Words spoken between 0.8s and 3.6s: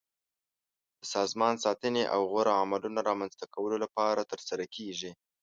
د سازمان ساتنې او غوره عملونو رامنځته